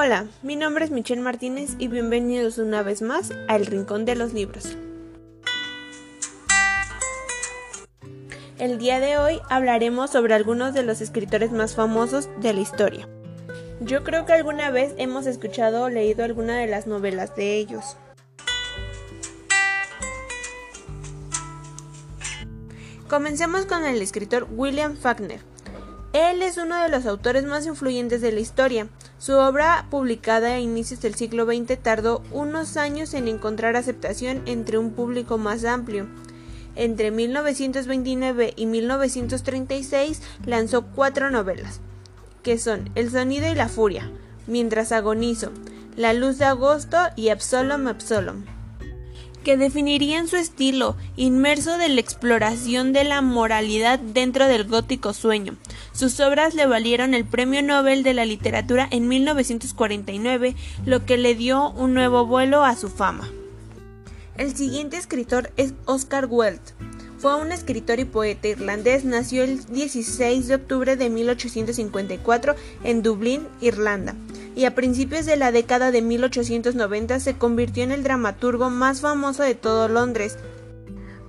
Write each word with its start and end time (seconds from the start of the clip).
Hola, 0.00 0.28
mi 0.44 0.54
nombre 0.54 0.84
es 0.84 0.92
Michelle 0.92 1.22
Martínez 1.22 1.70
y 1.76 1.88
bienvenidos 1.88 2.58
una 2.58 2.84
vez 2.84 3.02
más 3.02 3.32
a 3.48 3.56
El 3.56 3.66
Rincón 3.66 4.04
de 4.04 4.14
los 4.14 4.32
Libros. 4.32 4.76
El 8.58 8.78
día 8.78 9.00
de 9.00 9.18
hoy 9.18 9.40
hablaremos 9.50 10.10
sobre 10.10 10.34
algunos 10.34 10.72
de 10.72 10.84
los 10.84 11.00
escritores 11.00 11.50
más 11.50 11.74
famosos 11.74 12.28
de 12.40 12.54
la 12.54 12.60
historia. 12.60 13.08
Yo 13.80 14.04
creo 14.04 14.24
que 14.24 14.34
alguna 14.34 14.70
vez 14.70 14.94
hemos 14.98 15.26
escuchado 15.26 15.82
o 15.82 15.88
leído 15.88 16.22
alguna 16.22 16.58
de 16.58 16.68
las 16.68 16.86
novelas 16.86 17.34
de 17.34 17.56
ellos. 17.56 17.96
Comencemos 23.08 23.66
con 23.66 23.84
el 23.84 24.00
escritor 24.00 24.46
William 24.48 24.96
Faulkner. 24.96 25.40
Él 26.12 26.42
es 26.42 26.56
uno 26.56 26.80
de 26.80 26.88
los 26.88 27.04
autores 27.04 27.44
más 27.44 27.66
influyentes 27.66 28.20
de 28.20 28.30
la 28.30 28.38
historia. 28.38 28.88
Su 29.18 29.34
obra, 29.34 29.86
publicada 29.90 30.54
a 30.54 30.60
inicios 30.60 31.00
del 31.00 31.16
siglo 31.16 31.44
XX, 31.44 31.76
tardó 31.82 32.22
unos 32.30 32.76
años 32.76 33.14
en 33.14 33.26
encontrar 33.26 33.74
aceptación 33.74 34.42
entre 34.46 34.78
un 34.78 34.92
público 34.92 35.38
más 35.38 35.64
amplio. 35.64 36.06
Entre 36.76 37.10
1929 37.10 38.54
y 38.54 38.66
1936 38.66 40.22
lanzó 40.46 40.86
cuatro 40.86 41.30
novelas, 41.30 41.80
que 42.44 42.58
son 42.58 42.90
El 42.94 43.10
sonido 43.10 43.50
y 43.50 43.56
la 43.56 43.68
furia, 43.68 44.10
Mientras 44.46 44.92
agonizo, 44.92 45.50
La 45.96 46.12
luz 46.12 46.38
de 46.38 46.44
agosto 46.44 46.96
y 47.16 47.30
Absalom 47.30 47.88
Absalom 47.88 48.44
que 49.48 49.56
definirían 49.56 50.28
su 50.28 50.36
estilo, 50.36 50.94
inmerso 51.16 51.78
de 51.78 51.88
la 51.88 52.00
exploración 52.00 52.92
de 52.92 53.04
la 53.04 53.22
moralidad 53.22 53.98
dentro 53.98 54.46
del 54.46 54.64
gótico 54.64 55.14
sueño. 55.14 55.56
Sus 55.98 56.20
obras 56.20 56.54
le 56.54 56.64
valieron 56.64 57.12
el 57.12 57.24
Premio 57.24 57.60
Nobel 57.60 58.04
de 58.04 58.14
la 58.14 58.24
Literatura 58.24 58.86
en 58.92 59.08
1949, 59.08 60.54
lo 60.86 61.04
que 61.04 61.16
le 61.16 61.34
dio 61.34 61.70
un 61.70 61.92
nuevo 61.92 62.24
vuelo 62.24 62.62
a 62.62 62.76
su 62.76 62.88
fama. 62.88 63.28
El 64.36 64.54
siguiente 64.54 64.96
escritor 64.96 65.50
es 65.56 65.74
Oscar 65.86 66.28
Wilde. 66.30 66.60
Fue 67.18 67.34
un 67.34 67.50
escritor 67.50 67.98
y 67.98 68.04
poeta 68.04 68.46
irlandés, 68.46 69.04
nació 69.04 69.42
el 69.42 69.64
16 69.64 70.46
de 70.46 70.54
octubre 70.54 70.94
de 70.94 71.10
1854 71.10 72.54
en 72.84 73.02
Dublín, 73.02 73.48
Irlanda 73.60 74.14
y 74.58 74.64
a 74.64 74.74
principios 74.74 75.24
de 75.24 75.36
la 75.36 75.52
década 75.52 75.92
de 75.92 76.02
1890 76.02 77.20
se 77.20 77.36
convirtió 77.36 77.84
en 77.84 77.92
el 77.92 78.02
dramaturgo 78.02 78.70
más 78.70 79.00
famoso 79.00 79.44
de 79.44 79.54
todo 79.54 79.86
Londres. 79.86 80.36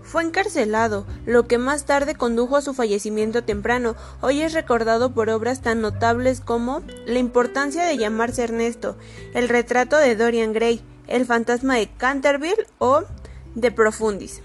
Fue 0.09 0.23
encarcelado, 0.23 1.05
lo 1.27 1.45
que 1.45 1.59
más 1.59 1.85
tarde 1.85 2.15
condujo 2.15 2.57
a 2.57 2.63
su 2.63 2.73
fallecimiento 2.73 3.43
temprano. 3.43 3.95
Hoy 4.21 4.41
es 4.41 4.53
recordado 4.53 5.13
por 5.13 5.29
obras 5.29 5.61
tan 5.61 5.81
notables 5.81 6.41
como 6.41 6.81
La 7.05 7.19
importancia 7.19 7.85
de 7.85 7.95
llamarse 7.95 8.43
Ernesto, 8.43 8.97
El 9.35 9.49
retrato 9.49 9.97
de 9.97 10.15
Dorian 10.15 10.51
Gray, 10.51 10.81
El 11.05 11.27
fantasma 11.27 11.75
de 11.75 11.89
Canterville 11.89 12.65
o 12.79 13.03
De 13.53 13.69
Profundis. 13.71 14.41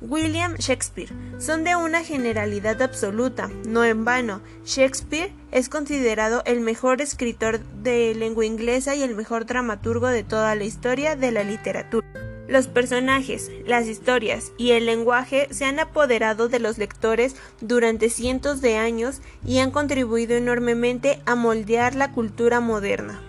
William 0.00 0.54
Shakespeare 0.54 1.12
son 1.38 1.62
de 1.62 1.76
una 1.76 2.02
generalidad 2.02 2.80
absoluta, 2.80 3.50
no 3.68 3.84
en 3.84 4.06
vano. 4.06 4.40
Shakespeare 4.64 5.34
es 5.52 5.68
considerado 5.68 6.40
el 6.46 6.60
mejor 6.60 7.02
escritor 7.02 7.60
de 7.60 8.14
lengua 8.14 8.46
inglesa 8.46 8.94
y 8.94 9.02
el 9.02 9.14
mejor 9.14 9.44
dramaturgo 9.44 10.06
de 10.06 10.24
toda 10.24 10.54
la 10.54 10.64
historia 10.64 11.16
de 11.16 11.32
la 11.32 11.44
literatura. 11.44 12.29
Los 12.50 12.66
personajes, 12.66 13.48
las 13.64 13.86
historias 13.86 14.50
y 14.58 14.72
el 14.72 14.86
lenguaje 14.86 15.46
se 15.52 15.66
han 15.66 15.78
apoderado 15.78 16.48
de 16.48 16.58
los 16.58 16.78
lectores 16.78 17.36
durante 17.60 18.10
cientos 18.10 18.60
de 18.60 18.76
años 18.76 19.20
y 19.46 19.60
han 19.60 19.70
contribuido 19.70 20.34
enormemente 20.34 21.22
a 21.26 21.36
moldear 21.36 21.94
la 21.94 22.10
cultura 22.10 22.58
moderna. 22.58 23.22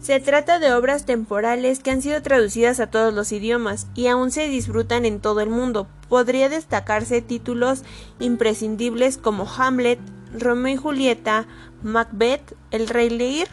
Se 0.00 0.20
trata 0.20 0.58
de 0.58 0.72
obras 0.72 1.04
temporales 1.04 1.80
que 1.80 1.90
han 1.90 2.00
sido 2.00 2.22
traducidas 2.22 2.80
a 2.80 2.86
todos 2.86 3.12
los 3.12 3.30
idiomas 3.30 3.88
y 3.94 4.06
aún 4.06 4.30
se 4.30 4.48
disfrutan 4.48 5.04
en 5.04 5.20
todo 5.20 5.42
el 5.42 5.50
mundo. 5.50 5.86
Podría 6.08 6.48
destacarse 6.48 7.20
títulos 7.20 7.82
imprescindibles 8.20 9.18
como 9.18 9.46
Hamlet, 9.46 9.98
Romeo 10.32 10.72
y 10.72 10.76
Julieta, 10.78 11.46
Macbeth, 11.82 12.56
El 12.70 12.88
Rey 12.88 13.10
Lear 13.10 13.48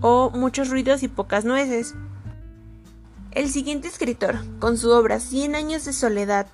o 0.00 0.30
Muchos 0.30 0.70
ruidos 0.70 1.02
y 1.02 1.08
pocas 1.08 1.44
nueces. 1.44 1.96
El 3.34 3.50
siguiente 3.50 3.88
escritor, 3.88 4.38
con 4.60 4.78
su 4.78 4.90
obra 4.90 5.18
Cien 5.18 5.56
años 5.56 5.84
de 5.84 5.92
soledad, 5.92 6.46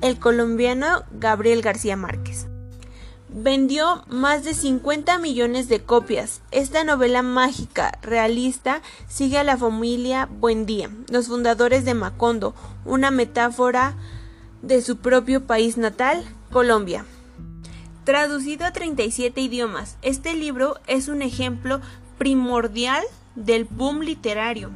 el 0.00 0.18
colombiano 0.18 1.02
Gabriel 1.12 1.60
García 1.60 1.94
Márquez. 1.94 2.46
Vendió 3.28 4.02
más 4.08 4.42
de 4.42 4.54
50 4.54 5.18
millones 5.18 5.68
de 5.68 5.82
copias. 5.82 6.40
Esta 6.52 6.84
novela 6.84 7.20
mágica, 7.20 7.98
realista, 8.00 8.80
sigue 9.08 9.36
a 9.36 9.44
la 9.44 9.58
familia 9.58 10.26
Buendía, 10.26 10.88
los 11.10 11.28
fundadores 11.28 11.84
de 11.84 11.92
Macondo, 11.92 12.54
una 12.86 13.10
metáfora 13.10 13.94
de 14.62 14.80
su 14.80 14.96
propio 14.96 15.46
país 15.46 15.76
natal, 15.76 16.24
Colombia. 16.50 17.04
Traducido 18.04 18.64
a 18.64 18.72
37 18.72 19.38
idiomas, 19.38 19.98
este 20.00 20.32
libro 20.32 20.76
es 20.86 21.08
un 21.08 21.20
ejemplo 21.20 21.82
primordial 22.16 23.04
del 23.36 23.64
boom 23.66 24.00
literario 24.00 24.70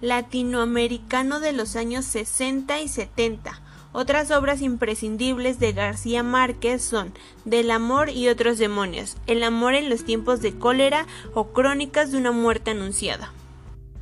latinoamericano 0.00 1.40
de 1.40 1.52
los 1.52 1.76
años 1.76 2.04
60 2.04 2.80
y 2.80 2.88
70 2.88 3.62
otras 3.98 4.30
obras 4.30 4.60
imprescindibles 4.60 5.58
de 5.58 5.72
García 5.72 6.22
Márquez 6.22 6.84
son 6.84 7.14
Del 7.46 7.70
amor 7.70 8.10
y 8.10 8.28
otros 8.28 8.58
demonios, 8.58 9.16
El 9.26 9.42
amor 9.42 9.72
en 9.72 9.88
los 9.88 10.04
tiempos 10.04 10.42
de 10.42 10.52
cólera 10.52 11.06
o 11.32 11.46
Crónicas 11.46 12.12
de 12.12 12.18
una 12.18 12.30
muerte 12.30 12.72
anunciada. 12.72 13.32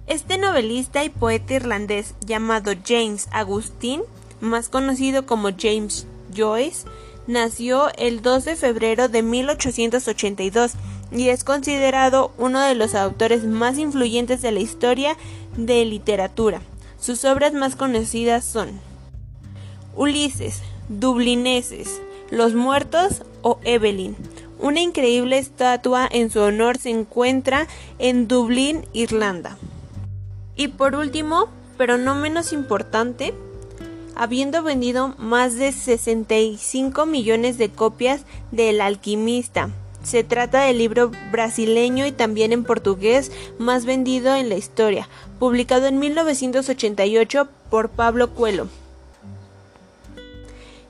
Este 0.08 0.36
novelista 0.36 1.04
y 1.04 1.10
poeta 1.10 1.54
irlandés 1.54 2.16
llamado 2.26 2.72
James 2.84 3.28
Agustín, 3.30 4.02
más 4.40 4.68
conocido 4.68 5.26
como 5.26 5.50
James 5.56 6.08
Joyce, 6.36 6.88
nació 7.28 7.94
el 7.96 8.20
2 8.20 8.46
de 8.46 8.56
febrero 8.56 9.06
de 9.06 9.22
1882 9.22 10.72
y 11.14 11.28
es 11.28 11.44
considerado 11.44 12.32
uno 12.38 12.60
de 12.60 12.74
los 12.74 12.94
autores 12.94 13.44
más 13.44 13.78
influyentes 13.78 14.42
de 14.42 14.50
la 14.50 14.60
historia 14.60 15.16
de 15.56 15.84
literatura. 15.84 16.60
Sus 17.00 17.24
obras 17.24 17.52
más 17.52 17.76
conocidas 17.76 18.44
son 18.44 18.80
Ulises, 19.94 20.60
Dublineses, 20.88 22.00
Los 22.30 22.54
Muertos 22.54 23.22
o 23.42 23.60
Evelyn. 23.62 24.16
Una 24.58 24.80
increíble 24.80 25.38
estatua 25.38 26.08
en 26.10 26.30
su 26.30 26.40
honor 26.40 26.78
se 26.78 26.90
encuentra 26.90 27.68
en 27.98 28.26
Dublín, 28.26 28.84
Irlanda. 28.92 29.56
Y 30.56 30.68
por 30.68 30.96
último, 30.96 31.48
pero 31.76 31.96
no 31.96 32.14
menos 32.16 32.52
importante, 32.52 33.34
habiendo 34.16 34.62
vendido 34.62 35.14
más 35.18 35.56
de 35.56 35.70
65 35.70 37.06
millones 37.06 37.58
de 37.58 37.68
copias 37.68 38.24
de 38.50 38.70
El 38.70 38.80
alquimista. 38.80 39.70
Se 40.04 40.22
trata 40.22 40.60
del 40.60 40.78
libro 40.78 41.10
brasileño 41.32 42.06
y 42.06 42.12
también 42.12 42.52
en 42.52 42.62
portugués 42.62 43.32
más 43.58 43.86
vendido 43.86 44.34
en 44.34 44.50
la 44.50 44.56
historia, 44.56 45.08
publicado 45.38 45.86
en 45.86 45.98
1988 45.98 47.48
por 47.70 47.88
Pablo 47.88 48.34
Coelho. 48.34 48.68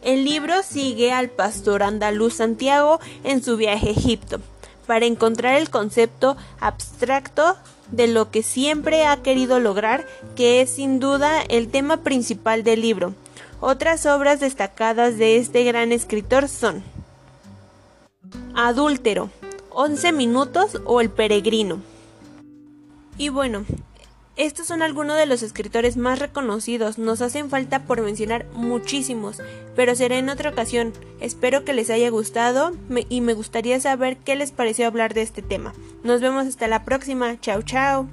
El 0.03 0.25
libro 0.25 0.63
sigue 0.63 1.13
al 1.13 1.31
pastor 1.31 1.83
andaluz 1.85 2.35
Santiago 2.35 3.01
en 3.23 3.43
su 3.43 3.57
viaje 3.57 3.89
a 3.89 3.93
Egipto 3.93 4.41
para 4.87 5.07
encontrar 5.07 5.55
el 5.55 5.71
concepto 5.71 6.37
abstracto 6.61 7.57
de 7.91 8.09
lo 8.09 8.31
que 8.31 8.43
siempre 8.43 9.07
ha 9.07 9.23
querido 9.23 9.61
lograr, 9.61 10.07
que 10.37 10.61
es 10.61 10.71
sin 10.71 10.99
duda 10.99 11.41
el 11.49 11.69
tema 11.69 11.99
principal 11.99 12.65
del 12.65 12.83
libro. 12.83 13.15
Otras 13.61 14.05
obras 14.07 14.41
destacadas 14.41 15.17
de 15.19 15.39
este 15.39 15.65
gran 15.65 15.93
escritor 15.93 16.49
son 16.49 16.83
Adúltero, 18.55 19.31
Once 19.71 20.13
minutos 20.13 20.81
o 20.85 21.01
El 21.01 21.11
peregrino. 21.11 21.81
Y 23.19 23.29
bueno, 23.29 23.65
estos 24.37 24.67
son 24.67 24.83
algunos 24.83 25.17
de 25.17 25.27
los 25.27 25.43
escritores 25.43 25.97
más 25.97 26.19
reconocidos, 26.19 26.99
nos 26.99 27.21
hacen 27.21 27.51
falta 27.51 27.85
por 27.85 28.01
mencionar 28.01 28.47
muchísimos, 28.55 29.41
pero 29.77 29.95
será 29.95 30.19
en 30.19 30.29
otra 30.29 30.51
ocasión. 30.51 30.93
Espero 31.21 31.65
que 31.65 31.73
les 31.73 31.91
haya 31.91 32.11
gustado 32.11 32.73
y 33.09 33.21
me 33.21 33.35
gustaría 33.35 33.79
saber 33.81 34.17
qué 34.19 34.37
les 34.37 34.53
pareció 34.53 34.87
hablar 34.87 35.15
de 35.15 35.23
este 35.23 35.43
tema. 35.43 35.73
Nos 36.03 36.21
vemos 36.21 36.47
hasta 36.47 36.69
la 36.69 36.85
próxima, 36.85 37.41
chao 37.41 37.63
chao. 37.63 38.09